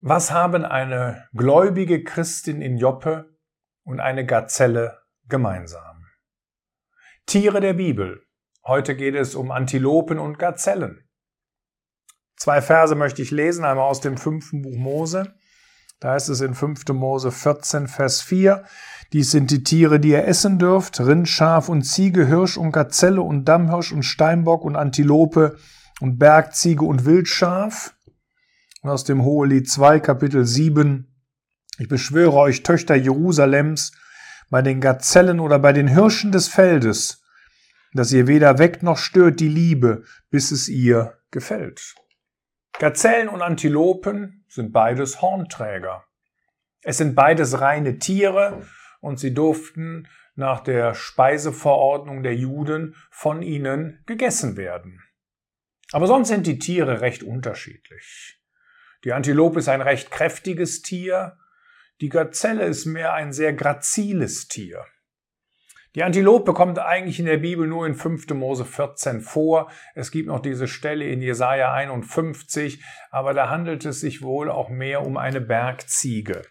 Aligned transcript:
Was 0.00 0.30
haben 0.30 0.64
eine 0.64 1.26
gläubige 1.34 2.04
Christin 2.04 2.62
in 2.62 2.76
Joppe 2.76 3.36
und 3.82 3.98
eine 3.98 4.24
Gazelle 4.24 5.00
gemeinsam? 5.28 6.06
Tiere 7.26 7.60
der 7.60 7.72
Bibel. 7.72 8.22
Heute 8.64 8.94
geht 8.94 9.16
es 9.16 9.34
um 9.34 9.50
Antilopen 9.50 10.20
und 10.20 10.38
Gazellen. 10.38 11.08
Zwei 12.36 12.62
Verse 12.62 12.94
möchte 12.94 13.22
ich 13.22 13.32
lesen, 13.32 13.64
einmal 13.64 13.88
aus 13.88 14.00
dem 14.00 14.16
fünften 14.16 14.62
Buch 14.62 14.76
Mose. 14.76 15.34
Da 15.98 16.12
heißt 16.12 16.28
es 16.28 16.42
in 16.42 16.54
5. 16.54 16.86
Mose 16.90 17.32
14, 17.32 17.88
Vers 17.88 18.22
4, 18.22 18.64
dies 19.12 19.32
sind 19.32 19.50
die 19.50 19.64
Tiere, 19.64 19.98
die 19.98 20.10
ihr 20.10 20.28
essen 20.28 20.60
dürft, 20.60 21.00
Rind, 21.00 21.28
Schaf 21.28 21.68
und 21.68 21.82
Ziege, 21.82 22.24
Hirsch 22.24 22.56
und 22.56 22.70
Gazelle 22.70 23.20
und 23.20 23.46
Dammhirsch 23.46 23.90
und 23.90 24.04
Steinbock 24.04 24.64
und 24.64 24.76
Antilope 24.76 25.56
und 26.00 26.20
Bergziege 26.20 26.84
und 26.84 27.04
Wildschaf 27.04 27.97
aus 28.82 29.04
dem 29.04 29.24
Hohelied 29.24 29.68
2, 29.68 30.00
Kapitel 30.00 30.44
7. 30.44 31.06
Ich 31.78 31.88
beschwöre 31.88 32.34
euch, 32.34 32.62
Töchter 32.62 32.94
Jerusalems, 32.94 33.92
bei 34.50 34.62
den 34.62 34.80
Gazellen 34.80 35.40
oder 35.40 35.58
bei 35.58 35.72
den 35.72 35.88
Hirschen 35.88 36.32
des 36.32 36.48
Feldes, 36.48 37.22
dass 37.92 38.12
ihr 38.12 38.26
weder 38.26 38.58
weckt 38.58 38.82
noch 38.82 38.98
stört 38.98 39.40
die 39.40 39.48
Liebe, 39.48 40.04
bis 40.30 40.50
es 40.50 40.68
ihr 40.68 41.18
gefällt. 41.30 41.94
Gazellen 42.78 43.28
und 43.28 43.42
Antilopen 43.42 44.44
sind 44.48 44.72
beides 44.72 45.20
Hornträger. 45.20 46.04
Es 46.82 46.98
sind 46.98 47.14
beides 47.14 47.60
reine 47.60 47.98
Tiere 47.98 48.62
und 49.00 49.18
sie 49.18 49.34
durften 49.34 50.08
nach 50.36 50.60
der 50.60 50.94
Speiseverordnung 50.94 52.22
der 52.22 52.36
Juden 52.36 52.94
von 53.10 53.42
ihnen 53.42 54.02
gegessen 54.06 54.56
werden. 54.56 55.02
Aber 55.90 56.06
sonst 56.06 56.28
sind 56.28 56.46
die 56.46 56.58
Tiere 56.58 57.00
recht 57.00 57.24
unterschiedlich. 57.24 58.37
Die 59.04 59.12
Antilope 59.12 59.60
ist 59.60 59.68
ein 59.68 59.80
recht 59.80 60.10
kräftiges 60.10 60.82
Tier. 60.82 61.36
Die 62.00 62.08
Gazelle 62.08 62.64
ist 62.64 62.84
mehr 62.84 63.14
ein 63.14 63.32
sehr 63.32 63.52
graziles 63.52 64.48
Tier. 64.48 64.84
Die 65.94 66.02
Antilope 66.02 66.52
kommt 66.52 66.78
eigentlich 66.78 67.18
in 67.18 67.26
der 67.26 67.38
Bibel 67.38 67.66
nur 67.66 67.86
in 67.86 67.94
5. 67.94 68.28
Mose 68.30 68.64
14 68.64 69.20
vor. 69.20 69.70
Es 69.94 70.10
gibt 70.10 70.28
noch 70.28 70.40
diese 70.40 70.68
Stelle 70.68 71.06
in 71.06 71.22
Jesaja 71.22 71.72
51, 71.72 72.84
aber 73.10 73.34
da 73.34 73.48
handelt 73.48 73.84
es 73.84 74.00
sich 74.00 74.22
wohl 74.22 74.50
auch 74.50 74.68
mehr 74.68 75.04
um 75.04 75.16
eine 75.16 75.40
Bergziege. 75.40 76.42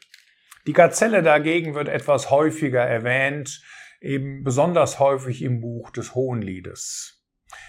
Die 0.66 0.74
Gazelle 0.74 1.24
dagegen 1.24 1.76
wird 1.76 1.88
etwas 1.88 2.30
häufiger 2.30 2.82
erwähnt, 2.82 3.62
eben 4.02 4.44
besonders 4.44 5.00
häufig 5.00 5.42
im 5.42 5.62
Buch 5.62 5.92
des 5.92 6.16
Hohenliedes. 6.16 7.17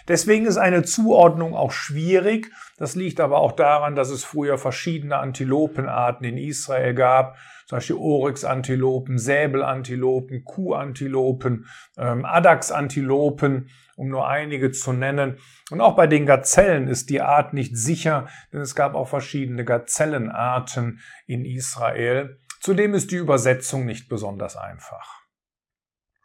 Deswegen 0.09 0.47
ist 0.47 0.57
eine 0.57 0.83
Zuordnung 0.83 1.55
auch 1.55 1.71
schwierig. 1.71 2.51
Das 2.79 2.95
liegt 2.95 3.21
aber 3.21 3.39
auch 3.39 3.53
daran, 3.53 3.95
dass 3.95 4.09
es 4.09 4.25
früher 4.25 4.57
verschiedene 4.57 5.19
Antilopenarten 5.19 6.27
in 6.27 6.39
Israel 6.39 6.95
gab, 6.95 7.37
zum 7.67 7.77
Beispiel 7.77 7.97
Oryx-Antilopen, 7.97 9.19
Säbelantilopen, 9.19 10.45
Kuhantilopen, 10.45 11.67
ähm, 11.99 12.25
Adax-Antilopen, 12.25 13.69
um 13.97 14.09
nur 14.09 14.27
einige 14.27 14.71
zu 14.71 14.95
nennen. 14.95 15.39
Und 15.71 15.83
auch 15.83 15.95
bei 15.95 16.07
den 16.07 16.25
Gazellen 16.25 16.89
ist 16.89 17.11
die 17.11 17.21
Art 17.21 17.53
nicht 17.53 17.77
sicher, 17.77 18.29
denn 18.53 18.63
es 18.63 18.75
gab 18.75 18.95
auch 18.95 19.09
verschiedene 19.09 19.67
Gazellenarten 19.67 21.01
in 21.27 21.45
Israel. 21.45 22.39
Zudem 22.61 22.95
ist 22.95 23.11
die 23.11 23.17
Übersetzung 23.17 23.85
nicht 23.85 24.09
besonders 24.09 24.57
einfach. 24.57 25.19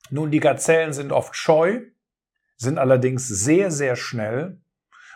Nun, 0.10 0.32
die 0.32 0.40
Gazellen 0.40 0.94
sind 0.94 1.12
oft 1.12 1.36
scheu, 1.36 1.82
sind 2.56 2.78
allerdings 2.78 3.28
sehr, 3.28 3.72
sehr 3.72 3.96
schnell. 3.96 4.62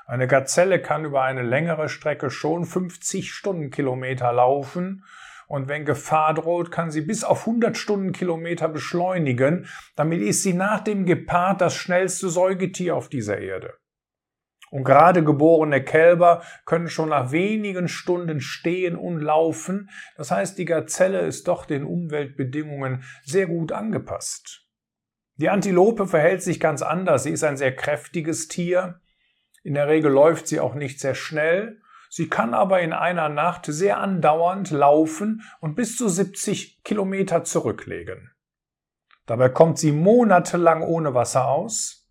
Eine 0.06 0.28
Gazelle 0.28 0.82
kann 0.82 1.06
über 1.06 1.24
eine 1.24 1.44
längere 1.44 1.90
Strecke 1.90 2.30
schon 2.30 2.66
50 2.66 3.32
Stundenkilometer 3.32 4.32
laufen 4.32 5.04
und 5.48 5.70
wenn 5.70 5.86
Gefahr 5.86 6.34
droht, 6.34 6.72
kann 6.72 6.92
sie 6.92 7.02
bis 7.02 7.24
auf 7.24 7.48
100 7.48 7.78
Stundenkilometer 7.78 8.68
beschleunigen. 8.68 9.68
Damit 9.96 10.22
ist 10.22 10.44
sie 10.44 10.54
nach 10.54 10.82
dem 10.82 11.06
Gepard 11.06 11.62
das 11.62 11.74
schnellste 11.74 12.30
Säugetier 12.30 12.96
auf 12.96 13.08
dieser 13.08 13.40
Erde. 13.40 13.74
Und 14.70 14.84
gerade 14.84 15.24
geborene 15.24 15.82
Kälber 15.82 16.44
können 16.66 16.90
schon 16.90 17.10
nach 17.10 17.32
wenigen 17.32 17.88
Stunden 17.88 18.42
stehen 18.42 18.98
und 18.98 19.22
laufen. 19.22 19.90
Das 20.18 20.30
heißt, 20.30 20.58
die 20.58 20.66
Gazelle 20.66 21.22
ist 21.22 21.48
doch 21.48 21.66
den 21.66 21.86
Umweltbedingungen 21.86 23.04
sehr 23.24 23.48
gut 23.48 23.72
angepasst. 23.72 24.67
Die 25.38 25.50
Antilope 25.50 26.08
verhält 26.08 26.42
sich 26.42 26.60
ganz 26.60 26.82
anders. 26.82 27.24
Sie 27.24 27.32
ist 27.32 27.44
ein 27.44 27.58
sehr 27.58 27.76
kräftiges 27.76 28.48
Tier. 28.48 29.00
In 29.64 29.76
der 29.76 29.88
Regel 29.88 30.12
läuft 30.12 30.48
sie 30.48 30.60
auch 30.60 30.74
nicht 30.74 31.00
sehr 31.00 31.16
schnell. 31.16 31.80
Sie 32.10 32.30
kann 32.30 32.54
aber 32.54 32.82
in 32.82 32.94
einer 32.94 33.30
Nacht 33.30 33.66
sehr 33.66 34.00
andauernd 34.00 34.72
laufen 34.72 35.44
und 35.60 35.76
bis 35.76 35.96
zu 35.98 36.10
70 36.10 36.84
Kilometer 36.84 37.44
zurücklegen. 37.44 38.32
Dabei 39.26 39.50
kommt 39.50 39.78
sie 39.78 39.92
monatelang 39.92 40.82
ohne 40.82 41.14
Wasser 41.14 41.48
aus. 41.48 42.08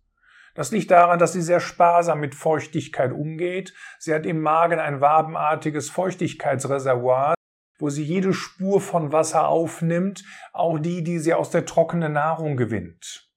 Das 0.53 0.71
liegt 0.71 0.91
daran, 0.91 1.19
dass 1.19 1.33
sie 1.33 1.41
sehr 1.41 1.59
sparsam 1.59 2.19
mit 2.19 2.33
Feuchtigkeit 2.33 3.11
umgeht. 3.11 3.73
Sie 3.99 4.13
hat 4.13 4.25
im 4.25 4.41
Magen 4.41 4.79
ein 4.79 5.01
wabenartiges 5.01 5.89
Feuchtigkeitsreservoir, 5.89 7.35
wo 7.77 7.89
sie 7.89 8.03
jede 8.03 8.33
Spur 8.33 8.81
von 8.81 9.11
Wasser 9.11 9.47
aufnimmt, 9.47 10.23
auch 10.53 10.79
die, 10.79 11.03
die 11.03 11.19
sie 11.19 11.33
aus 11.33 11.49
der 11.49 11.65
trockenen 11.65 12.13
Nahrung 12.13 12.57
gewinnt. 12.57 13.29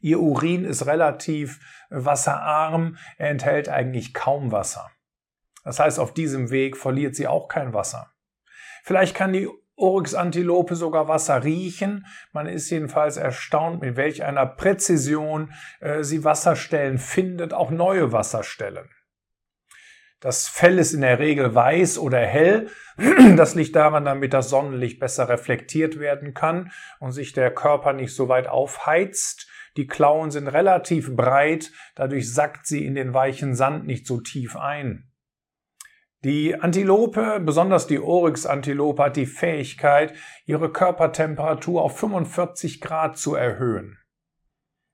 Ihr 0.00 0.20
Urin 0.20 0.64
ist 0.64 0.86
relativ 0.86 1.60
wasserarm, 1.90 2.96
er 3.16 3.30
enthält 3.30 3.68
eigentlich 3.68 4.14
kaum 4.14 4.52
Wasser. 4.52 4.90
Das 5.64 5.80
heißt, 5.80 5.98
auf 5.98 6.14
diesem 6.14 6.50
Weg 6.50 6.76
verliert 6.76 7.16
sie 7.16 7.26
auch 7.26 7.48
kein 7.48 7.74
Wasser. 7.74 8.12
Vielleicht 8.84 9.14
kann 9.14 9.32
die 9.32 9.48
Oryx-Antilope 9.76 10.74
sogar 10.74 11.08
Wasser 11.08 11.44
riechen. 11.44 12.06
Man 12.32 12.46
ist 12.46 12.68
jedenfalls 12.70 13.16
erstaunt, 13.16 13.80
mit 13.80 13.96
welch 13.96 14.24
einer 14.24 14.46
Präzision 14.46 15.52
äh, 15.80 16.02
sie 16.02 16.24
Wasserstellen 16.24 16.98
findet, 16.98 17.54
auch 17.54 17.70
neue 17.70 18.12
Wasserstellen. 18.12 18.88
Das 20.20 20.48
Fell 20.48 20.78
ist 20.78 20.94
in 20.94 21.02
der 21.02 21.20
Regel 21.20 21.54
weiß 21.54 21.98
oder 21.98 22.20
hell. 22.20 22.68
Das 23.36 23.54
liegt 23.54 23.76
daran, 23.76 24.04
damit 24.04 24.32
das 24.32 24.50
Sonnenlicht 24.50 24.98
besser 24.98 25.28
reflektiert 25.28 26.00
werden 26.00 26.34
kann 26.34 26.72
und 26.98 27.12
sich 27.12 27.32
der 27.32 27.54
Körper 27.54 27.92
nicht 27.92 28.14
so 28.14 28.28
weit 28.28 28.48
aufheizt. 28.48 29.48
Die 29.76 29.86
Klauen 29.86 30.32
sind 30.32 30.48
relativ 30.48 31.14
breit, 31.14 31.70
dadurch 31.94 32.32
sackt 32.32 32.66
sie 32.66 32.84
in 32.84 32.96
den 32.96 33.14
weichen 33.14 33.54
Sand 33.54 33.86
nicht 33.86 34.08
so 34.08 34.20
tief 34.20 34.56
ein. 34.56 35.08
Die 36.24 36.56
Antilope, 36.56 37.38
besonders 37.38 37.86
die 37.86 38.00
Oryx-Antilope, 38.00 39.04
hat 39.04 39.16
die 39.16 39.26
Fähigkeit, 39.26 40.14
ihre 40.46 40.72
Körpertemperatur 40.72 41.80
auf 41.80 41.96
45 41.96 42.80
Grad 42.80 43.16
zu 43.16 43.36
erhöhen. 43.36 43.98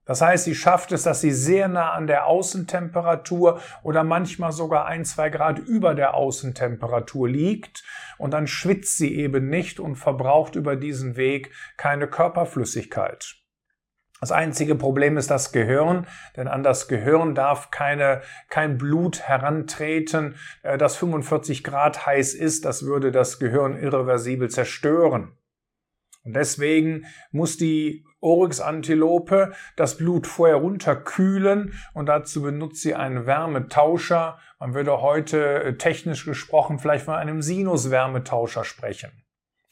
Das 0.06 0.20
heißt, 0.20 0.44
sie 0.44 0.54
schafft 0.54 0.92
es, 0.92 1.02
dass 1.04 1.20
sie 1.20 1.32
sehr 1.32 1.68
nah 1.68 1.92
an 1.92 2.06
der 2.06 2.26
Außentemperatur 2.26 3.60
oder 3.82 4.04
manchmal 4.04 4.52
sogar 4.52 4.86
ein, 4.86 5.04
zwei 5.04 5.30
Grad 5.30 5.58
über 5.58 5.94
der 5.94 6.14
Außentemperatur 6.14 7.28
liegt 7.28 7.82
und 8.18 8.32
dann 8.32 8.46
schwitzt 8.46 8.98
sie 8.98 9.14
eben 9.14 9.48
nicht 9.48 9.80
und 9.80 9.96
verbraucht 9.96 10.56
über 10.56 10.76
diesen 10.76 11.16
Weg 11.16 11.52
keine 11.76 12.06
Körperflüssigkeit. 12.06 13.36
Das 14.20 14.32
einzige 14.32 14.74
Problem 14.74 15.18
ist 15.18 15.30
das 15.30 15.52
Gehirn, 15.52 16.06
denn 16.36 16.48
an 16.48 16.62
das 16.62 16.88
Gehirn 16.88 17.34
darf 17.34 17.70
keine, 17.70 18.22
kein 18.48 18.78
Blut 18.78 19.20
herantreten, 19.20 20.36
äh, 20.62 20.78
das 20.78 20.96
45 20.96 21.62
Grad 21.62 22.06
heiß 22.06 22.32
ist. 22.32 22.64
Das 22.64 22.86
würde 22.86 23.12
das 23.12 23.38
Gehirn 23.38 23.76
irreversibel 23.76 24.48
zerstören. 24.48 25.36
Und 26.24 26.34
deswegen 26.34 27.06
muss 27.30 27.56
die 27.58 28.04
Oryx-Antilope 28.20 29.52
das 29.76 29.98
Blut 29.98 30.26
vorher 30.26 30.56
runterkühlen 30.56 31.74
und 31.92 32.06
dazu 32.06 32.42
benutzt 32.42 32.80
sie 32.80 32.94
einen 32.94 33.26
Wärmetauscher. 33.26 34.38
Man 34.58 34.72
würde 34.72 35.02
heute 35.02 35.62
äh, 35.62 35.76
technisch 35.76 36.24
gesprochen 36.24 36.78
vielleicht 36.78 37.04
von 37.04 37.14
einem 37.14 37.42
Sinuswärmetauscher 37.42 38.64
sprechen. 38.64 39.10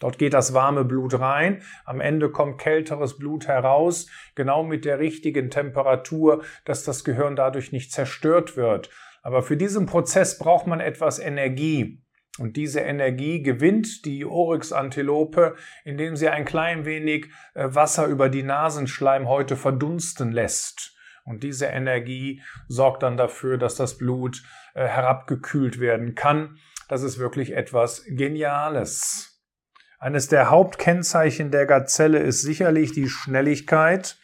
Dort 0.01 0.19
geht 0.19 0.35
das 0.35 0.53
warme 0.53 0.85
Blut 0.85 1.19
rein, 1.19 1.63
am 1.85 2.01
Ende 2.01 2.29
kommt 2.29 2.59
kälteres 2.59 3.19
Blut 3.19 3.47
heraus, 3.47 4.09
genau 4.35 4.65
mit 4.65 4.85
der 4.85 4.99
richtigen 4.99 5.49
Temperatur, 5.49 6.43
dass 6.65 6.83
das 6.83 7.05
Gehirn 7.05 7.37
dadurch 7.37 7.71
nicht 7.71 7.93
zerstört 7.93 8.57
wird. 8.57 8.91
Aber 9.23 9.43
für 9.45 9.57
diesen 9.57 9.87
Prozess 9.87 10.39
braucht 10.39 10.67
man 10.67 10.81
etwas 10.81 11.21
Energie. 11.21 12.02
Und 12.39 12.57
diese 12.57 12.81
Energie 12.81 13.43
gewinnt 13.43 14.07
die 14.07 14.25
Oryx-Antilope, 14.25 15.55
indem 15.85 16.17
sie 16.17 16.29
ein 16.29 16.47
klein 16.47 16.87
wenig 16.87 17.27
äh, 17.55 17.69
Wasser 17.69 18.07
über 18.07 18.31
die 18.31 18.43
Nasenschleimhäute 18.43 19.57
verdunsten 19.57 20.33
lässt. 20.33 20.97
Und 21.25 21.43
diese 21.43 21.67
Energie 21.67 22.43
sorgt 22.69 23.03
dann 23.03 23.17
dafür, 23.17 23.59
dass 23.59 23.77
das 23.77 23.99
Blut 23.99 24.43
äh, 24.75 24.87
herabgekühlt 24.87 25.79
werden 25.79 26.15
kann. 26.15 26.59
Das 26.89 27.03
ist 27.03 27.19
wirklich 27.19 27.55
etwas 27.55 28.05
Geniales. 28.07 29.41
Eines 29.99 30.27
der 30.29 30.51
Hauptkennzeichen 30.51 31.51
der 31.51 31.67
Gazelle 31.67 32.19
ist 32.19 32.43
sicherlich 32.43 32.93
die 32.93 33.09
Schnelligkeit. 33.09 34.17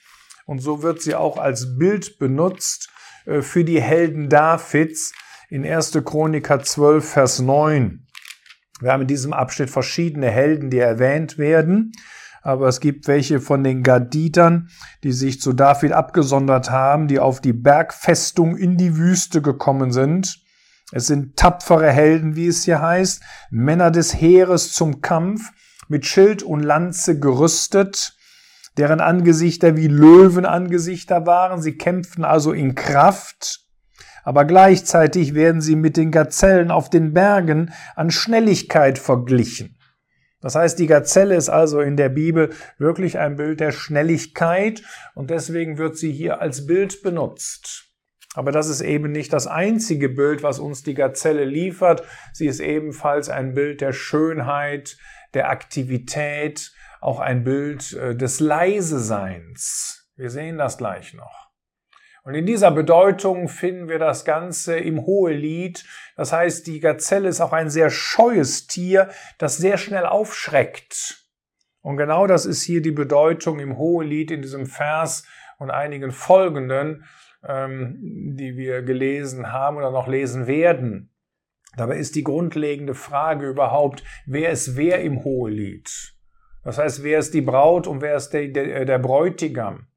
Und 0.46 0.60
so 0.60 0.82
wird 0.82 1.02
sie 1.02 1.14
auch 1.14 1.36
als 1.36 1.78
Bild 1.78 2.18
benutzt 2.18 2.90
äh, 3.26 3.42
für 3.42 3.64
die 3.64 3.80
Helden 3.80 4.28
Davids, 4.28 5.12
in 5.50 5.64
1. 5.64 5.92
Chroniker 6.04 6.60
12, 6.60 7.08
Vers 7.08 7.38
9. 7.40 8.06
Wir 8.80 8.92
haben 8.92 9.02
in 9.02 9.08
diesem 9.08 9.32
Abschnitt 9.32 9.70
verschiedene 9.70 10.30
Helden, 10.30 10.68
die 10.68 10.78
erwähnt 10.78 11.38
werden, 11.38 11.92
aber 12.42 12.68
es 12.68 12.80
gibt 12.80 13.08
welche 13.08 13.40
von 13.40 13.64
den 13.64 13.82
Gaditern, 13.82 14.68
die 15.04 15.12
sich 15.12 15.40
zu 15.40 15.54
David 15.54 15.92
abgesondert 15.92 16.70
haben, 16.70 17.08
die 17.08 17.18
auf 17.18 17.40
die 17.40 17.54
Bergfestung 17.54 18.56
in 18.56 18.76
die 18.76 18.96
Wüste 18.96 19.40
gekommen 19.40 19.90
sind. 19.90 20.38
Es 20.92 21.06
sind 21.06 21.36
tapfere 21.36 21.90
Helden, 21.90 22.36
wie 22.36 22.46
es 22.46 22.64
hier 22.64 22.82
heißt, 22.82 23.22
Männer 23.50 23.90
des 23.90 24.20
Heeres 24.20 24.72
zum 24.74 25.00
Kampf, 25.00 25.50
mit 25.88 26.04
Schild 26.04 26.42
und 26.42 26.62
Lanze 26.62 27.18
gerüstet, 27.18 28.14
deren 28.76 29.00
Angesichter 29.00 29.78
wie 29.78 29.88
Löwenangesichter 29.88 31.24
waren. 31.24 31.62
Sie 31.62 31.78
kämpften 31.78 32.24
also 32.24 32.52
in 32.52 32.74
Kraft 32.74 33.67
aber 34.28 34.44
gleichzeitig 34.44 35.34
werden 35.34 35.62
sie 35.62 35.74
mit 35.74 35.96
den 35.96 36.10
Gazellen 36.10 36.70
auf 36.70 36.90
den 36.90 37.14
Bergen 37.14 37.72
an 37.96 38.10
Schnelligkeit 38.10 38.98
verglichen. 38.98 39.78
Das 40.42 40.54
heißt, 40.54 40.78
die 40.78 40.86
Gazelle 40.86 41.34
ist 41.34 41.48
also 41.48 41.80
in 41.80 41.96
der 41.96 42.10
Bibel 42.10 42.50
wirklich 42.76 43.18
ein 43.18 43.36
Bild 43.36 43.58
der 43.60 43.72
Schnelligkeit 43.72 44.82
und 45.14 45.30
deswegen 45.30 45.78
wird 45.78 45.96
sie 45.96 46.12
hier 46.12 46.42
als 46.42 46.66
Bild 46.66 47.02
benutzt. 47.02 47.86
Aber 48.34 48.52
das 48.52 48.68
ist 48.68 48.82
eben 48.82 49.12
nicht 49.12 49.32
das 49.32 49.46
einzige 49.46 50.10
Bild, 50.10 50.42
was 50.42 50.58
uns 50.58 50.82
die 50.82 50.92
Gazelle 50.92 51.46
liefert. 51.46 52.02
Sie 52.34 52.48
ist 52.48 52.60
ebenfalls 52.60 53.30
ein 53.30 53.54
Bild 53.54 53.80
der 53.80 53.94
Schönheit, 53.94 54.98
der 55.32 55.48
Aktivität, 55.48 56.74
auch 57.00 57.20
ein 57.20 57.44
Bild 57.44 57.94
äh, 57.94 58.14
des 58.14 58.40
Leiseseins. 58.40 60.06
Wir 60.16 60.28
sehen 60.28 60.58
das 60.58 60.76
gleich 60.76 61.14
noch. 61.14 61.47
Und 62.28 62.34
in 62.34 62.44
dieser 62.44 62.70
Bedeutung 62.70 63.48
finden 63.48 63.88
wir 63.88 63.98
das 63.98 64.26
Ganze 64.26 64.76
im 64.76 65.06
Hohelied. 65.06 65.86
Das 66.14 66.30
heißt, 66.30 66.66
die 66.66 66.78
Gazelle 66.78 67.26
ist 67.26 67.40
auch 67.40 67.54
ein 67.54 67.70
sehr 67.70 67.88
scheues 67.88 68.66
Tier, 68.66 69.08
das 69.38 69.56
sehr 69.56 69.78
schnell 69.78 70.04
aufschreckt. 70.04 71.26
Und 71.80 71.96
genau 71.96 72.26
das 72.26 72.44
ist 72.44 72.60
hier 72.60 72.82
die 72.82 72.90
Bedeutung 72.90 73.60
im 73.60 73.78
Hohelied 73.78 74.30
in 74.30 74.42
diesem 74.42 74.66
Vers 74.66 75.26
und 75.56 75.70
einigen 75.70 76.10
folgenden, 76.10 77.06
ähm, 77.42 77.96
die 78.36 78.58
wir 78.58 78.82
gelesen 78.82 79.50
haben 79.50 79.78
oder 79.78 79.90
noch 79.90 80.06
lesen 80.06 80.46
werden. 80.46 81.10
Dabei 81.78 81.96
ist 81.96 82.14
die 82.14 82.24
grundlegende 82.24 82.92
Frage 82.94 83.48
überhaupt, 83.48 84.04
wer 84.26 84.50
ist 84.50 84.76
wer 84.76 85.00
im 85.00 85.24
Hohelied? 85.24 86.14
Das 86.62 86.76
heißt, 86.76 87.02
wer 87.02 87.20
ist 87.20 87.32
die 87.32 87.40
Braut 87.40 87.86
und 87.86 88.02
wer 88.02 88.16
ist 88.16 88.34
der, 88.34 88.48
der, 88.48 88.84
der 88.84 88.98
Bräutigam? 88.98 89.87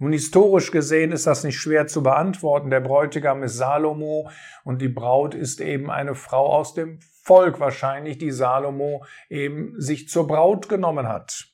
Nun, 0.00 0.12
historisch 0.12 0.70
gesehen 0.70 1.10
ist 1.10 1.26
das 1.26 1.42
nicht 1.42 1.58
schwer 1.58 1.88
zu 1.88 2.04
beantworten. 2.04 2.70
Der 2.70 2.80
Bräutigam 2.80 3.42
ist 3.42 3.56
Salomo 3.56 4.30
und 4.62 4.80
die 4.80 4.88
Braut 4.88 5.34
ist 5.34 5.60
eben 5.60 5.90
eine 5.90 6.14
Frau 6.14 6.52
aus 6.52 6.74
dem 6.74 7.00
Volk 7.24 7.58
wahrscheinlich, 7.58 8.16
die 8.18 8.30
Salomo 8.30 9.04
eben 9.28 9.74
sich 9.80 10.08
zur 10.08 10.28
Braut 10.28 10.68
genommen 10.68 11.08
hat. 11.08 11.48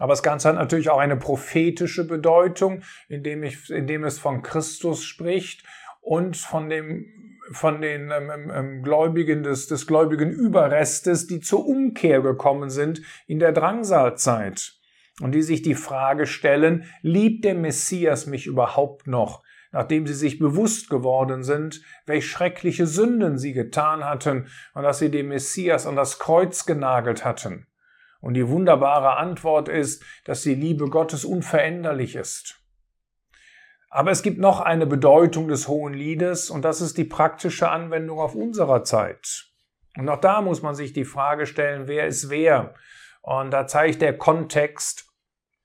Aber 0.00 0.12
das 0.12 0.24
Ganze 0.24 0.48
hat 0.48 0.56
natürlich 0.56 0.90
auch 0.90 0.98
eine 0.98 1.16
prophetische 1.16 2.06
Bedeutung, 2.06 2.82
indem, 3.08 3.44
ich, 3.44 3.70
indem 3.70 4.04
es 4.04 4.18
von 4.18 4.42
Christus 4.42 5.04
spricht 5.04 5.64
und 6.00 6.36
von 6.36 6.68
dem 6.68 7.06
von 7.50 7.80
den 7.80 8.10
ähm, 8.10 8.30
ähm, 8.30 8.52
ähm 8.54 8.82
Gläubigen 8.82 9.42
des, 9.42 9.68
des 9.68 9.86
gläubigen 9.86 10.30
Überrestes, 10.30 11.26
die 11.26 11.40
zur 11.40 11.66
Umkehr 11.66 12.20
gekommen 12.20 12.68
sind 12.68 13.00
in 13.26 13.38
der 13.38 13.52
Drangsalzeit 13.52 14.77
und 15.20 15.32
die 15.32 15.42
sich 15.42 15.62
die 15.62 15.74
Frage 15.74 16.26
stellen, 16.26 16.84
liebt 17.02 17.44
der 17.44 17.54
Messias 17.54 18.26
mich 18.26 18.46
überhaupt 18.46 19.06
noch, 19.06 19.42
nachdem 19.72 20.06
sie 20.06 20.14
sich 20.14 20.38
bewusst 20.38 20.88
geworden 20.90 21.42
sind, 21.42 21.82
welch 22.06 22.26
schreckliche 22.26 22.86
Sünden 22.86 23.38
sie 23.38 23.52
getan 23.52 24.04
hatten 24.04 24.48
und 24.74 24.82
dass 24.82 24.98
sie 24.98 25.10
den 25.10 25.28
Messias 25.28 25.86
an 25.86 25.96
das 25.96 26.18
Kreuz 26.18 26.66
genagelt 26.66 27.24
hatten. 27.24 27.66
Und 28.20 28.34
die 28.34 28.48
wunderbare 28.48 29.16
Antwort 29.16 29.68
ist, 29.68 30.04
dass 30.24 30.42
die 30.42 30.54
Liebe 30.54 30.88
Gottes 30.88 31.24
unveränderlich 31.24 32.16
ist. 32.16 32.60
Aber 33.90 34.10
es 34.10 34.22
gibt 34.22 34.38
noch 34.38 34.60
eine 34.60 34.86
Bedeutung 34.86 35.48
des 35.48 35.66
Hohen 35.66 35.94
Liedes 35.94 36.50
und 36.50 36.64
das 36.64 36.80
ist 36.80 36.98
die 36.98 37.04
praktische 37.04 37.70
Anwendung 37.70 38.18
auf 38.18 38.34
unserer 38.34 38.84
Zeit. 38.84 39.46
Und 39.96 40.08
auch 40.08 40.20
da 40.20 40.42
muss 40.42 40.62
man 40.62 40.74
sich 40.74 40.92
die 40.92 41.06
Frage 41.06 41.46
stellen, 41.46 41.88
wer 41.88 42.06
ist 42.06 42.28
wer? 42.28 42.74
Und 43.22 43.50
da 43.50 43.66
zeigt 43.66 44.02
der 44.02 44.16
Kontext, 44.16 45.07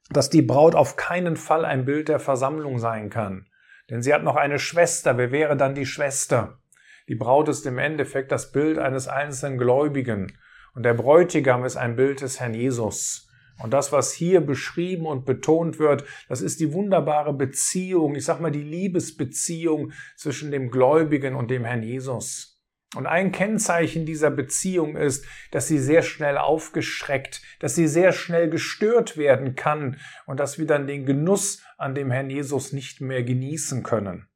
dass 0.09 0.29
die 0.29 0.41
Braut 0.41 0.75
auf 0.75 0.95
keinen 0.95 1.37
Fall 1.37 1.65
ein 1.65 1.85
Bild 1.85 2.09
der 2.09 2.19
Versammlung 2.19 2.79
sein 2.79 3.09
kann. 3.09 3.47
Denn 3.89 4.01
sie 4.01 4.13
hat 4.13 4.23
noch 4.23 4.35
eine 4.35 4.59
Schwester. 4.59 5.17
Wer 5.17 5.31
wäre 5.31 5.57
dann 5.57 5.75
die 5.75 5.85
Schwester? 5.85 6.59
Die 7.07 7.15
Braut 7.15 7.49
ist 7.49 7.65
im 7.65 7.77
Endeffekt 7.77 8.31
das 8.31 8.51
Bild 8.51 8.77
eines 8.77 9.07
einzelnen 9.07 9.57
Gläubigen. 9.57 10.37
Und 10.73 10.83
der 10.83 10.93
Bräutigam 10.93 11.65
ist 11.65 11.75
ein 11.75 11.95
Bild 11.95 12.21
des 12.21 12.39
Herrn 12.39 12.53
Jesus. 12.53 13.29
Und 13.61 13.71
das, 13.71 13.91
was 13.91 14.13
hier 14.13 14.41
beschrieben 14.41 15.05
und 15.05 15.25
betont 15.25 15.77
wird, 15.79 16.05
das 16.27 16.41
ist 16.41 16.59
die 16.59 16.73
wunderbare 16.73 17.33
Beziehung, 17.33 18.15
ich 18.15 18.25
sag 18.25 18.39
mal 18.39 18.51
die 18.51 18.63
Liebesbeziehung 18.63 19.91
zwischen 20.15 20.49
dem 20.51 20.71
Gläubigen 20.71 21.35
und 21.35 21.51
dem 21.51 21.63
Herrn 21.63 21.83
Jesus. 21.83 22.52
Und 22.95 23.07
ein 23.07 23.31
Kennzeichen 23.31 24.05
dieser 24.05 24.29
Beziehung 24.29 24.95
ist, 24.95 25.25
dass 25.51 25.67
sie 25.67 25.79
sehr 25.79 26.03
schnell 26.03 26.37
aufgeschreckt, 26.37 27.41
dass 27.59 27.75
sie 27.75 27.87
sehr 27.87 28.11
schnell 28.11 28.49
gestört 28.49 29.17
werden 29.17 29.55
kann 29.55 29.97
und 30.25 30.39
dass 30.39 30.59
wir 30.59 30.67
dann 30.67 30.85
den 30.85 31.05
Genuss 31.05 31.63
an 31.77 31.95
dem 31.95 32.11
Herrn 32.11 32.29
Jesus 32.29 32.71
nicht 32.71 33.01
mehr 33.01 33.23
genießen 33.23 33.83
können. 33.83 34.27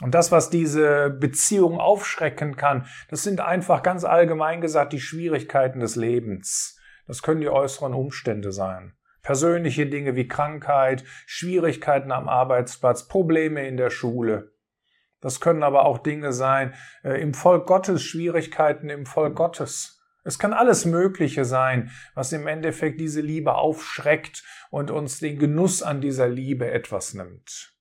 Und 0.00 0.14
das, 0.14 0.30
was 0.30 0.48
diese 0.48 1.10
Beziehung 1.10 1.78
aufschrecken 1.78 2.56
kann, 2.56 2.86
das 3.10 3.24
sind 3.24 3.40
einfach 3.40 3.82
ganz 3.82 4.04
allgemein 4.04 4.60
gesagt 4.60 4.92
die 4.92 5.00
Schwierigkeiten 5.00 5.80
des 5.80 5.96
Lebens. 5.96 6.78
Das 7.06 7.22
können 7.22 7.40
die 7.40 7.48
äußeren 7.48 7.94
Umstände 7.94 8.52
sein. 8.52 8.94
Persönliche 9.22 9.86
Dinge 9.86 10.14
wie 10.14 10.28
Krankheit, 10.28 11.04
Schwierigkeiten 11.26 12.12
am 12.12 12.28
Arbeitsplatz, 12.28 13.08
Probleme 13.08 13.66
in 13.66 13.76
der 13.76 13.90
Schule. 13.90 14.52
Das 15.20 15.40
können 15.40 15.62
aber 15.62 15.84
auch 15.84 15.98
Dinge 15.98 16.32
sein 16.32 16.74
äh, 17.02 17.20
im 17.20 17.34
Volk 17.34 17.66
Gottes, 17.66 18.02
Schwierigkeiten 18.02 18.88
im 18.88 19.06
Volk 19.06 19.36
Gottes. 19.36 19.98
Es 20.24 20.38
kann 20.38 20.52
alles 20.52 20.84
Mögliche 20.84 21.44
sein, 21.44 21.90
was 22.14 22.32
im 22.32 22.46
Endeffekt 22.46 23.00
diese 23.00 23.20
Liebe 23.20 23.54
aufschreckt 23.54 24.44
und 24.70 24.90
uns 24.90 25.20
den 25.20 25.38
Genuss 25.38 25.82
an 25.82 26.00
dieser 26.00 26.28
Liebe 26.28 26.70
etwas 26.70 27.14
nimmt. 27.14 27.74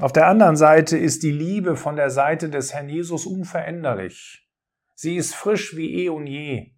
Auf 0.00 0.12
der 0.12 0.26
anderen 0.26 0.56
Seite 0.56 0.98
ist 0.98 1.22
die 1.22 1.32
Liebe 1.32 1.76
von 1.76 1.96
der 1.96 2.10
Seite 2.10 2.50
des 2.50 2.74
Herrn 2.74 2.88
Jesus 2.88 3.26
unveränderlich. 3.26 4.46
Sie 4.94 5.16
ist 5.16 5.34
frisch 5.34 5.76
wie 5.76 6.04
eh 6.04 6.08
und 6.08 6.26
je. 6.26 6.72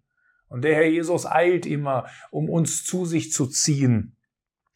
Und 0.47 0.63
der 0.63 0.75
Herr 0.75 0.89
Jesus 0.89 1.25
eilt 1.25 1.65
immer, 1.65 2.07
um 2.31 2.49
uns 2.49 2.83
zu 2.83 3.05
sich 3.05 3.31
zu 3.31 3.47
ziehen. 3.47 4.17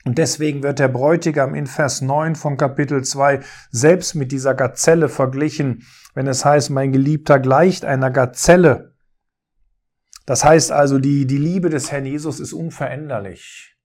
Und 0.05 0.17
deswegen 0.17 0.63
wird 0.63 0.79
der 0.79 0.89
Bräutigam 0.89 1.55
in 1.55 1.65
Vers 1.65 2.01
9 2.01 2.35
von 2.35 2.57
Kapitel 2.57 3.03
2 3.03 3.39
selbst 3.71 4.15
mit 4.15 4.31
dieser 4.31 4.53
Gazelle 4.53 5.07
verglichen, 5.07 5.85
wenn 6.13 6.27
es 6.27 6.43
heißt, 6.43 6.69
mein 6.69 6.91
Geliebter 6.91 7.39
gleicht 7.39 7.85
einer 7.85 8.11
Gazelle. 8.11 8.93
Das 10.25 10.43
heißt 10.43 10.71
also, 10.71 10.99
die, 10.99 11.25
die 11.25 11.37
Liebe 11.37 11.69
des 11.69 11.91
Herrn 11.91 12.05
Jesus 12.05 12.39
ist 12.39 12.53
unveränderlich. 12.53 13.75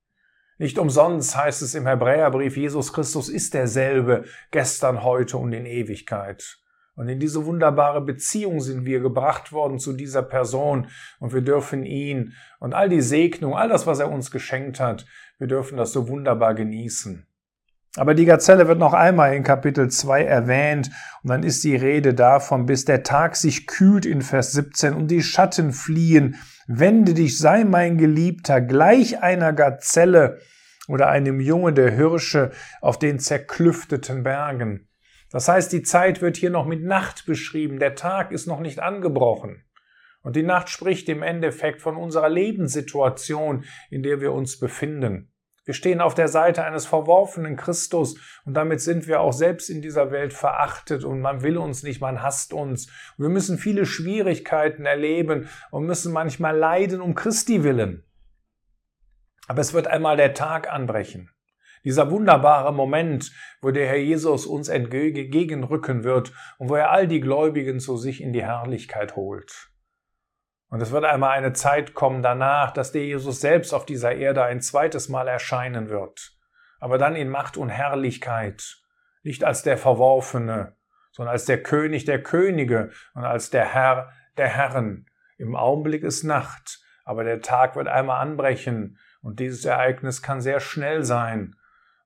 Nicht 0.58 0.78
umsonst 0.78 1.36
heißt 1.36 1.62
es 1.62 1.76
im 1.76 1.86
Hebräerbrief, 1.86 2.56
Jesus 2.56 2.92
Christus 2.92 3.28
ist 3.28 3.54
derselbe 3.54 4.24
gestern, 4.50 5.04
heute 5.04 5.36
und 5.36 5.52
in 5.52 5.66
Ewigkeit. 5.66 6.58
Und 6.96 7.08
in 7.08 7.20
diese 7.20 7.46
wunderbare 7.46 8.00
Beziehung 8.00 8.60
sind 8.60 8.84
wir 8.84 8.98
gebracht 8.98 9.52
worden 9.52 9.78
zu 9.78 9.92
dieser 9.92 10.22
Person 10.22 10.88
und 11.20 11.32
wir 11.32 11.42
dürfen 11.42 11.84
ihn 11.84 12.34
und 12.58 12.74
all 12.74 12.88
die 12.88 13.02
Segnung, 13.02 13.54
all 13.54 13.68
das, 13.68 13.86
was 13.86 14.00
er 14.00 14.10
uns 14.10 14.32
geschenkt 14.32 14.80
hat, 14.80 15.06
wir 15.38 15.46
dürfen 15.46 15.76
das 15.76 15.92
so 15.92 16.08
wunderbar 16.08 16.54
genießen. 16.54 17.26
Aber 17.96 18.14
die 18.14 18.26
Gazelle 18.26 18.68
wird 18.68 18.78
noch 18.78 18.92
einmal 18.92 19.34
in 19.34 19.42
Kapitel 19.42 19.88
2 19.90 20.22
erwähnt 20.24 20.90
und 21.22 21.30
dann 21.30 21.42
ist 21.42 21.64
die 21.64 21.74
Rede 21.74 22.14
davon, 22.14 22.66
bis 22.66 22.84
der 22.84 23.02
Tag 23.02 23.34
sich 23.34 23.66
kühlt 23.66 24.06
in 24.06 24.22
Vers 24.22 24.52
17 24.52 24.94
und 24.94 25.08
die 25.08 25.22
Schatten 25.22 25.72
fliehen. 25.72 26.36
Wende 26.66 27.14
dich, 27.14 27.38
sei 27.38 27.64
mein 27.64 27.98
Geliebter, 27.98 28.60
gleich 28.60 29.22
einer 29.22 29.52
Gazelle 29.52 30.38
oder 30.86 31.08
einem 31.08 31.40
Junge 31.40 31.72
der 31.72 31.90
Hirsche 31.90 32.50
auf 32.80 32.98
den 32.98 33.18
zerklüfteten 33.18 34.22
Bergen. 34.22 34.88
Das 35.30 35.48
heißt, 35.48 35.72
die 35.72 35.82
Zeit 35.82 36.22
wird 36.22 36.36
hier 36.36 36.50
noch 36.50 36.66
mit 36.66 36.82
Nacht 36.82 37.26
beschrieben. 37.26 37.78
Der 37.78 37.94
Tag 37.94 38.32
ist 38.32 38.46
noch 38.46 38.60
nicht 38.60 38.80
angebrochen. 38.80 39.64
Und 40.22 40.36
die 40.36 40.42
Nacht 40.42 40.68
spricht 40.68 41.08
im 41.08 41.22
Endeffekt 41.22 41.80
von 41.80 41.96
unserer 41.96 42.28
Lebenssituation, 42.28 43.64
in 43.90 44.02
der 44.02 44.20
wir 44.20 44.32
uns 44.32 44.58
befinden. 44.58 45.32
Wir 45.68 45.74
stehen 45.74 46.00
auf 46.00 46.14
der 46.14 46.28
Seite 46.28 46.64
eines 46.64 46.86
verworfenen 46.86 47.56
Christus 47.56 48.18
und 48.46 48.54
damit 48.54 48.80
sind 48.80 49.06
wir 49.06 49.20
auch 49.20 49.34
selbst 49.34 49.68
in 49.68 49.82
dieser 49.82 50.10
Welt 50.10 50.32
verachtet 50.32 51.04
und 51.04 51.20
man 51.20 51.42
will 51.42 51.58
uns 51.58 51.82
nicht, 51.82 52.00
man 52.00 52.22
hasst 52.22 52.54
uns. 52.54 52.90
Wir 53.18 53.28
müssen 53.28 53.58
viele 53.58 53.84
Schwierigkeiten 53.84 54.86
erleben 54.86 55.50
und 55.70 55.84
müssen 55.84 56.10
manchmal 56.14 56.56
leiden 56.56 57.02
um 57.02 57.14
Christi 57.14 57.64
willen. 57.64 58.02
Aber 59.46 59.60
es 59.60 59.74
wird 59.74 59.88
einmal 59.88 60.16
der 60.16 60.32
Tag 60.32 60.72
anbrechen. 60.72 61.28
Dieser 61.84 62.10
wunderbare 62.10 62.72
Moment, 62.72 63.30
wo 63.60 63.70
der 63.70 63.88
Herr 63.88 63.98
Jesus 63.98 64.46
uns 64.46 64.68
entgegenrücken 64.68 66.02
wird 66.02 66.32
und 66.56 66.70
wo 66.70 66.76
er 66.76 66.90
all 66.92 67.06
die 67.06 67.20
Gläubigen 67.20 67.78
zu 67.78 67.98
sich 67.98 68.22
in 68.22 68.32
die 68.32 68.42
Herrlichkeit 68.42 69.16
holt. 69.16 69.70
Und 70.70 70.82
es 70.82 70.90
wird 70.90 71.04
einmal 71.04 71.30
eine 71.30 71.54
Zeit 71.54 71.94
kommen 71.94 72.22
danach, 72.22 72.72
dass 72.72 72.92
der 72.92 73.04
Jesus 73.04 73.40
selbst 73.40 73.72
auf 73.72 73.86
dieser 73.86 74.14
Erde 74.14 74.44
ein 74.44 74.60
zweites 74.60 75.08
Mal 75.08 75.26
erscheinen 75.28 75.88
wird. 75.88 76.32
Aber 76.78 76.98
dann 76.98 77.16
in 77.16 77.28
Macht 77.28 77.56
und 77.56 77.70
Herrlichkeit. 77.70 78.76
Nicht 79.22 79.44
als 79.44 79.62
der 79.62 79.78
Verworfene, 79.78 80.76
sondern 81.10 81.32
als 81.32 81.46
der 81.46 81.62
König 81.62 82.04
der 82.04 82.22
Könige 82.22 82.90
und 83.14 83.24
als 83.24 83.50
der 83.50 83.64
Herr 83.64 84.12
der 84.36 84.48
Herren. 84.48 85.06
Im 85.38 85.56
Augenblick 85.56 86.02
ist 86.02 86.22
Nacht, 86.22 86.80
aber 87.04 87.24
der 87.24 87.40
Tag 87.40 87.74
wird 87.74 87.88
einmal 87.88 88.20
anbrechen 88.20 88.98
und 89.22 89.40
dieses 89.40 89.64
Ereignis 89.64 90.22
kann 90.22 90.40
sehr 90.40 90.60
schnell 90.60 91.04
sein. 91.04 91.56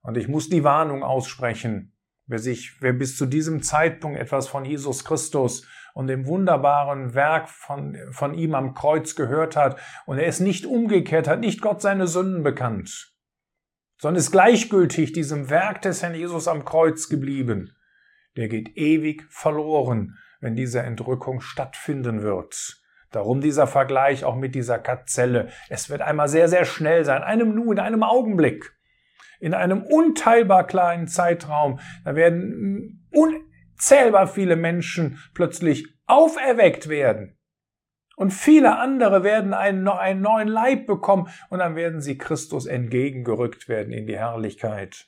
Und 0.01 0.17
ich 0.17 0.27
muss 0.27 0.49
die 0.49 0.63
Warnung 0.63 1.03
aussprechen. 1.03 1.93
Wer 2.25 2.39
sich, 2.39 2.81
wer 2.81 2.93
bis 2.93 3.17
zu 3.17 3.25
diesem 3.25 3.61
Zeitpunkt 3.61 4.19
etwas 4.19 4.47
von 4.47 4.65
Jesus 4.65 5.03
Christus 5.03 5.67
und 5.93 6.07
dem 6.07 6.25
wunderbaren 6.25 7.13
Werk 7.13 7.49
von, 7.49 7.97
von 8.11 8.33
ihm 8.33 8.55
am 8.55 8.73
Kreuz 8.73 9.15
gehört 9.15 9.55
hat 9.55 9.79
und 10.05 10.17
er 10.17 10.27
ist 10.27 10.39
nicht 10.39 10.65
umgekehrt, 10.65 11.27
hat 11.27 11.39
nicht 11.39 11.61
Gott 11.61 11.81
seine 11.81 12.07
Sünden 12.07 12.43
bekannt, 12.43 13.13
sondern 13.97 14.19
ist 14.19 14.31
gleichgültig 14.31 15.13
diesem 15.13 15.49
Werk 15.49 15.81
des 15.81 16.01
Herrn 16.01 16.15
Jesus 16.15 16.47
am 16.47 16.65
Kreuz 16.65 17.09
geblieben, 17.09 17.75
der 18.35 18.47
geht 18.47 18.75
ewig 18.77 19.25
verloren, 19.29 20.17
wenn 20.41 20.55
diese 20.55 20.81
Entrückung 20.81 21.39
stattfinden 21.41 22.21
wird. 22.21 22.79
Darum 23.11 23.41
dieser 23.41 23.67
Vergleich 23.67 24.25
auch 24.25 24.35
mit 24.35 24.55
dieser 24.55 24.79
Gazelle. 24.79 25.49
Es 25.69 25.91
wird 25.91 26.01
einmal 26.01 26.27
sehr, 26.27 26.49
sehr 26.49 26.65
schnell 26.65 27.05
sein, 27.05 27.21
einem 27.21 27.53
Nu, 27.53 27.71
in 27.71 27.79
einem 27.79 28.01
Augenblick 28.01 28.73
in 29.43 29.53
einem 29.53 29.83
unteilbar 29.83 30.65
kleinen 30.65 31.07
Zeitraum. 31.07 31.81
Da 32.05 32.15
werden 32.15 33.05
unzählbar 33.73 34.27
viele 34.27 34.55
Menschen 34.55 35.19
plötzlich 35.33 35.87
auferweckt 36.05 36.89
werden. 36.89 37.37
Und 38.15 38.31
viele 38.31 38.77
andere 38.77 39.23
werden 39.23 39.53
einen, 39.53 39.87
einen 39.87 40.21
neuen 40.21 40.47
Leib 40.47 40.85
bekommen 40.85 41.29
und 41.49 41.59
dann 41.59 41.75
werden 41.75 41.99
sie 41.99 42.17
Christus 42.17 42.67
entgegengerückt 42.67 43.67
werden 43.67 43.91
in 43.91 44.05
die 44.05 44.17
Herrlichkeit. 44.17 45.07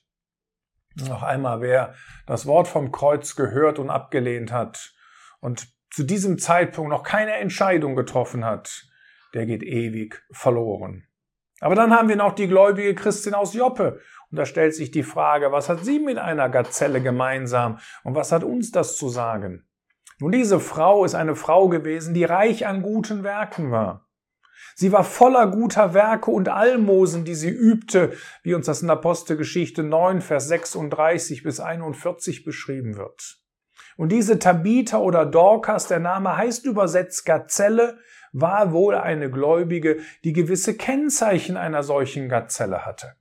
Noch 1.08 1.24
einmal, 1.24 1.62
wer 1.62 1.94
das 2.26 2.48
Wort 2.48 2.68
vom 2.68 2.92
Kreuz 2.92 3.36
gehört 3.36 3.80
und 3.80 3.90
abgelehnt 3.90 4.52
hat 4.52 4.94
und 5.40 5.68
zu 5.92 6.04
diesem 6.04 6.40
Zeitpunkt 6.40 6.90
noch 6.90 7.04
keine 7.04 7.34
Entscheidung 7.34 7.96
getroffen 7.96 8.44
hat, 8.44 8.88
der 9.34 9.46
geht 9.46 9.62
ewig 9.62 10.24
verloren. 10.32 11.08
Aber 11.60 11.76
dann 11.76 11.94
haben 11.94 12.10
wir 12.10 12.16
noch 12.16 12.34
die 12.34 12.48
gläubige 12.48 12.96
Christin 12.96 13.34
aus 13.34 13.54
Joppe 13.54 14.02
und 14.36 14.40
da 14.40 14.46
stellt 14.46 14.76
sich 14.76 14.92
die 14.92 15.04
Frage, 15.04 15.54
was 15.54 15.70
hat 15.70 15.86
sie 15.86 15.98
mit 15.98 16.18
einer 16.18 16.50
Gazelle 16.50 17.02
gemeinsam 17.02 17.80
und 18.04 18.16
was 18.16 18.34
hat 18.34 18.44
uns 18.44 18.70
das 18.70 18.98
zu 18.98 19.08
sagen? 19.08 19.66
Nun, 20.20 20.34
diese 20.34 20.60
Frau 20.60 21.06
ist 21.06 21.16
eine 21.16 21.38
Frau 21.38 21.70
gewesen, 21.70 22.14
die 22.14 22.26
reich 22.26 22.68
an 22.68 22.82
guten 22.82 23.24
Werken 23.24 23.72
war. 23.72 24.10
Sie 24.76 24.92
war 24.92 25.06
voller 25.06 25.48
guter 25.48 25.94
Werke 25.94 26.32
und 26.32 26.50
Almosen, 26.50 27.24
die 27.24 27.34
sie 27.34 27.50
übte, 27.50 28.12
wie 28.44 28.56
uns 28.56 28.66
das 28.66 28.82
in 28.82 28.90
Apostelgeschichte 28.90 29.84
9, 29.84 30.20
Vers 30.20 30.50
36 30.50 31.42
bis 31.42 31.62
41 31.62 32.44
beschrieben 32.44 32.98
wird. 32.98 33.38
Und 33.96 34.12
diese 34.12 34.38
Tabitha 34.38 34.98
oder 34.98 35.26
Dorcas, 35.26 35.88
der 35.88 36.00
Name 36.00 36.36
heißt 36.36 36.66
übersetzt 36.66 37.26
Gazelle, 37.26 38.00
war 38.34 38.74
wohl 38.74 38.96
eine 38.96 39.32
Gläubige, 39.32 40.00
die 40.26 40.34
gewisse 40.34 40.76
Kennzeichen 40.76 41.56
einer 41.56 41.84
solchen 41.84 42.28
Gazelle 42.28 42.86
hatte. 42.86 43.16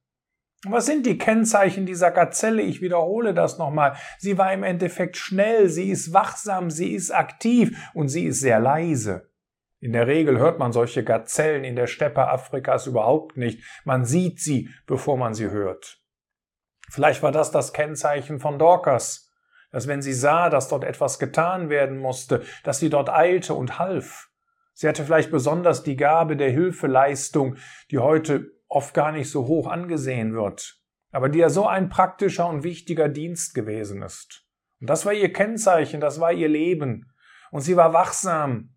Was 0.67 0.87
sind 0.87 1.05
die 1.05 1.19
Kennzeichen 1.19 1.85
dieser 1.85 2.11
Gazelle? 2.11 2.63
Ich 2.63 2.81
wiederhole 2.81 3.35
das 3.35 3.59
nochmal. 3.59 3.97
Sie 4.19 4.39
war 4.39 4.53
im 4.53 4.63
Endeffekt 4.63 5.17
schnell, 5.17 5.69
sie 5.69 5.91
ist 5.91 6.13
wachsam, 6.13 6.71
sie 6.71 6.95
ist 6.95 7.11
aktiv 7.11 7.79
und 7.93 8.09
sie 8.09 8.27
ist 8.27 8.41
sehr 8.41 8.61
leise. 8.61 9.31
In 9.81 9.93
der 9.93 10.07
Regel 10.07 10.39
hört 10.39 10.59
man 10.59 10.73
solche 10.73 11.05
Gazellen 11.05 11.63
in 11.63 11.77
der 11.77 11.87
Steppe 11.87 12.29
Afrikas 12.29 12.87
überhaupt 12.87 13.37
nicht. 13.37 13.63
Man 13.85 14.07
sieht 14.07 14.41
sie, 14.41 14.71
bevor 14.87 15.19
man 15.19 15.35
sie 15.35 15.51
hört. 15.51 16.01
Vielleicht 16.89 17.23
war 17.23 17.33
das 17.33 17.51
das 17.51 17.75
Kennzeichen 17.75 18.41
von 18.41 18.59
Dorcas, 18.59 19.31
dass 19.71 19.87
wenn 19.87 20.01
sie 20.01 20.15
sah, 20.15 20.49
dass 20.49 20.69
dort 20.69 20.85
etwas 20.85 21.19
getan 21.19 21.69
werden 21.69 21.99
musste, 21.99 22.43
dass 22.63 22.79
sie 22.79 22.89
dort 22.89 23.11
eilte 23.11 23.53
und 23.53 23.79
half. 23.79 24.31
Sie 24.73 24.89
hatte 24.89 25.05
vielleicht 25.05 25.31
besonders 25.31 25.83
die 25.83 25.97
Gabe 25.97 26.37
der 26.37 26.51
Hilfeleistung, 26.51 27.57
die 27.91 27.99
heute 27.99 28.54
oft 28.75 28.95
gar 28.95 29.13
nicht 29.13 29.31
so 29.31 29.47
hoch 29.47 29.69
angesehen 29.69 30.35
wird, 30.35 30.81
aber 31.13 31.29
die 31.29 31.39
ja 31.39 31.49
so 31.49 31.67
ein 31.67 31.89
praktischer 31.89 32.49
und 32.49 32.65
wichtiger 32.65 33.09
Dienst 33.09 33.55
gewesen 33.55 34.03
ist. 34.03 34.45
Und 34.81 34.91
das 34.91 35.07
war 35.07 35.13
ihr 35.13 35.33
Kennzeichen, 35.33 36.01
das 36.01 36.21
war 36.21 36.33
ihr 36.33 36.49
Leben. 36.49 37.13
Und 37.51 37.61
sie 37.61 37.77
war 37.77 37.93
wachsam 37.93 38.75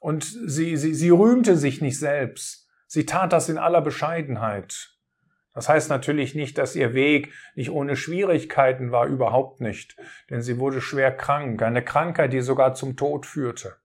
und 0.00 0.24
sie, 0.24 0.76
sie, 0.76 0.94
sie 0.94 1.10
rühmte 1.10 1.56
sich 1.56 1.82
nicht 1.82 1.98
selbst. 1.98 2.68
Sie 2.86 3.04
tat 3.04 3.32
das 3.32 3.48
in 3.48 3.58
aller 3.58 3.82
Bescheidenheit. 3.82 4.96
Das 5.52 5.68
heißt 5.68 5.90
natürlich 5.90 6.34
nicht, 6.34 6.58
dass 6.58 6.76
ihr 6.76 6.94
Weg 6.94 7.32
nicht 7.54 7.70
ohne 7.70 7.96
Schwierigkeiten 7.96 8.90
war, 8.90 9.06
überhaupt 9.06 9.60
nicht, 9.60 9.96
denn 10.30 10.42
sie 10.42 10.58
wurde 10.58 10.80
schwer 10.80 11.16
krank, 11.16 11.62
eine 11.62 11.82
Krankheit, 11.82 12.32
die 12.32 12.40
sogar 12.40 12.74
zum 12.74 12.96
Tod 12.96 13.26
führte. 13.26 13.76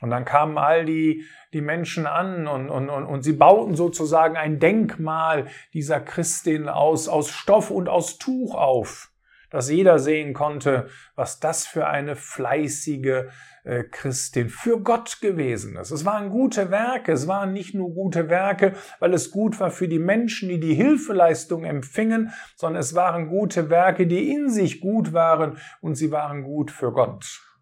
Und 0.00 0.10
dann 0.10 0.24
kamen 0.24 0.58
all 0.58 0.84
die, 0.84 1.24
die 1.52 1.60
Menschen 1.60 2.06
an 2.06 2.48
und, 2.48 2.68
und, 2.68 2.90
und, 2.90 3.04
und 3.04 3.22
sie 3.22 3.32
bauten 3.32 3.76
sozusagen 3.76 4.36
ein 4.36 4.58
Denkmal 4.58 5.46
dieser 5.72 6.00
Christin 6.00 6.68
aus, 6.68 7.08
aus 7.08 7.30
Stoff 7.30 7.70
und 7.70 7.88
aus 7.88 8.18
Tuch 8.18 8.54
auf, 8.54 9.12
dass 9.50 9.70
jeder 9.70 10.00
sehen 10.00 10.34
konnte, 10.34 10.88
was 11.14 11.38
das 11.38 11.64
für 11.64 11.86
eine 11.86 12.16
fleißige 12.16 13.26
äh, 13.62 13.84
Christin 13.84 14.48
für 14.48 14.80
Gott 14.80 15.20
gewesen 15.20 15.76
ist. 15.76 15.92
Es 15.92 16.04
waren 16.04 16.28
gute 16.28 16.72
Werke, 16.72 17.12
es 17.12 17.28
waren 17.28 17.52
nicht 17.52 17.72
nur 17.72 17.94
gute 17.94 18.28
Werke, 18.28 18.74
weil 18.98 19.14
es 19.14 19.30
gut 19.30 19.60
war 19.60 19.70
für 19.70 19.86
die 19.86 20.00
Menschen, 20.00 20.48
die 20.48 20.58
die 20.58 20.74
Hilfeleistung 20.74 21.64
empfingen, 21.64 22.32
sondern 22.56 22.80
es 22.80 22.96
waren 22.96 23.28
gute 23.28 23.70
Werke, 23.70 24.08
die 24.08 24.32
in 24.32 24.50
sich 24.50 24.80
gut 24.80 25.12
waren 25.12 25.56
und 25.80 25.94
sie 25.94 26.10
waren 26.10 26.42
gut 26.42 26.72
für 26.72 26.90
Gott 26.90 27.53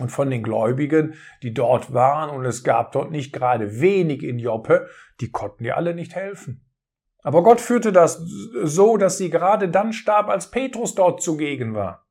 und 0.00 0.10
von 0.10 0.30
den 0.30 0.42
Gläubigen, 0.42 1.14
die 1.42 1.54
dort 1.54 1.92
waren, 1.92 2.30
und 2.30 2.44
es 2.44 2.64
gab 2.64 2.92
dort 2.92 3.10
nicht 3.10 3.32
gerade 3.32 3.80
wenig 3.80 4.22
in 4.22 4.38
Joppe, 4.38 4.88
die 5.20 5.30
konnten 5.30 5.64
ihr 5.64 5.76
alle 5.76 5.94
nicht 5.94 6.14
helfen. 6.14 6.66
Aber 7.22 7.42
Gott 7.42 7.60
führte 7.60 7.92
das 7.92 8.22
so, 8.62 8.96
dass 8.96 9.18
sie 9.18 9.30
gerade 9.30 9.68
dann 9.68 9.92
starb, 9.92 10.28
als 10.28 10.50
Petrus 10.50 10.94
dort 10.94 11.22
zugegen 11.22 11.74
war. 11.74 12.06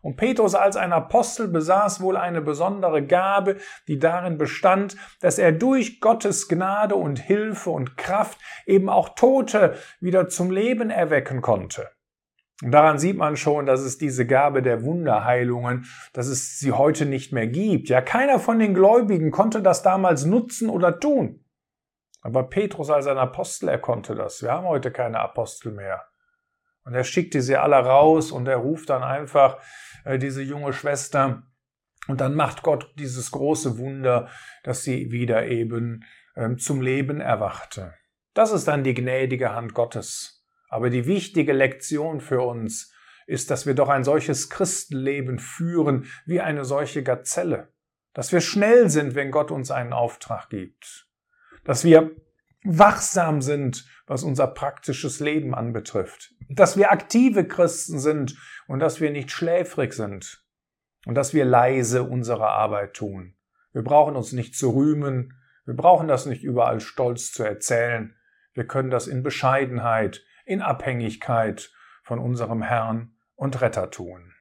Und 0.00 0.16
Petrus 0.16 0.54
als 0.54 0.76
ein 0.76 0.92
Apostel 0.92 1.48
besaß 1.48 2.02
wohl 2.02 2.18
eine 2.18 2.42
besondere 2.42 3.06
Gabe, 3.06 3.56
die 3.88 3.98
darin 3.98 4.36
bestand, 4.36 4.96
dass 5.20 5.38
er 5.38 5.50
durch 5.50 5.98
Gottes 6.00 6.46
Gnade 6.46 6.94
und 6.94 7.18
Hilfe 7.18 7.70
und 7.70 7.96
Kraft 7.96 8.38
eben 8.66 8.90
auch 8.90 9.14
Tote 9.14 9.76
wieder 10.00 10.28
zum 10.28 10.50
Leben 10.50 10.90
erwecken 10.90 11.40
konnte. 11.40 11.88
Und 12.62 12.70
daran 12.70 12.98
sieht 12.98 13.16
man 13.16 13.36
schon, 13.36 13.66
dass 13.66 13.80
es 13.80 13.98
diese 13.98 14.26
Gabe 14.26 14.62
der 14.62 14.84
Wunderheilungen, 14.84 15.86
dass 16.12 16.28
es 16.28 16.58
sie 16.58 16.72
heute 16.72 17.04
nicht 17.04 17.32
mehr 17.32 17.48
gibt. 17.48 17.88
Ja, 17.88 18.00
keiner 18.00 18.38
von 18.38 18.58
den 18.58 18.74
Gläubigen 18.74 19.30
konnte 19.30 19.60
das 19.60 19.82
damals 19.82 20.24
nutzen 20.24 20.70
oder 20.70 21.00
tun. 21.00 21.44
Aber 22.22 22.48
Petrus 22.48 22.90
als 22.90 23.06
ein 23.06 23.18
Apostel, 23.18 23.68
er 23.68 23.78
konnte 23.78 24.14
das. 24.14 24.42
Wir 24.42 24.52
haben 24.52 24.66
heute 24.66 24.90
keine 24.90 25.20
Apostel 25.20 25.72
mehr. 25.72 26.04
Und 26.84 26.94
er 26.94 27.04
schickte 27.04 27.42
sie 27.42 27.56
alle 27.56 27.76
raus 27.76 28.30
und 28.30 28.46
er 28.46 28.56
ruft 28.56 28.90
dann 28.90 29.02
einfach 29.02 29.58
äh, 30.04 30.18
diese 30.18 30.42
junge 30.42 30.72
Schwester. 30.72 31.42
Und 32.06 32.20
dann 32.20 32.34
macht 32.34 32.62
Gott 32.62 32.92
dieses 32.98 33.30
große 33.30 33.78
Wunder, 33.78 34.28
dass 34.62 34.84
sie 34.84 35.10
wieder 35.10 35.46
eben 35.46 36.04
ähm, 36.36 36.58
zum 36.58 36.80
Leben 36.80 37.20
erwachte. 37.20 37.94
Das 38.34 38.52
ist 38.52 38.68
dann 38.68 38.84
die 38.84 38.94
gnädige 38.94 39.54
Hand 39.54 39.74
Gottes. 39.74 40.43
Aber 40.74 40.90
die 40.90 41.06
wichtige 41.06 41.52
Lektion 41.52 42.20
für 42.20 42.40
uns 42.40 42.92
ist, 43.28 43.52
dass 43.52 43.64
wir 43.64 43.74
doch 43.74 43.88
ein 43.88 44.02
solches 44.02 44.50
Christenleben 44.50 45.38
führen 45.38 46.06
wie 46.26 46.40
eine 46.40 46.64
solche 46.64 47.04
Gazelle. 47.04 47.72
Dass 48.12 48.32
wir 48.32 48.40
schnell 48.40 48.90
sind, 48.90 49.14
wenn 49.14 49.30
Gott 49.30 49.52
uns 49.52 49.70
einen 49.70 49.92
Auftrag 49.92 50.50
gibt. 50.50 51.06
Dass 51.62 51.84
wir 51.84 52.10
wachsam 52.64 53.40
sind, 53.40 53.86
was 54.08 54.24
unser 54.24 54.48
praktisches 54.48 55.20
Leben 55.20 55.54
anbetrifft. 55.54 56.34
Dass 56.48 56.76
wir 56.76 56.90
aktive 56.90 57.46
Christen 57.46 58.00
sind 58.00 58.36
und 58.66 58.80
dass 58.80 59.00
wir 59.00 59.12
nicht 59.12 59.30
schläfrig 59.30 59.92
sind. 59.92 60.44
Und 61.06 61.14
dass 61.14 61.32
wir 61.34 61.44
leise 61.44 62.02
unsere 62.02 62.48
Arbeit 62.48 62.94
tun. 62.94 63.36
Wir 63.72 63.84
brauchen 63.84 64.16
uns 64.16 64.32
nicht 64.32 64.56
zu 64.56 64.70
rühmen. 64.70 65.40
Wir 65.66 65.74
brauchen 65.74 66.08
das 66.08 66.26
nicht 66.26 66.42
überall 66.42 66.80
stolz 66.80 67.30
zu 67.30 67.44
erzählen. 67.44 68.16
Wir 68.54 68.66
können 68.66 68.90
das 68.90 69.06
in 69.06 69.22
Bescheidenheit, 69.22 70.24
in 70.44 70.62
Abhängigkeit 70.62 71.72
von 72.02 72.18
unserem 72.18 72.62
Herrn 72.62 73.14
und 73.34 73.60
Retter 73.60 73.90
tun. 73.90 74.33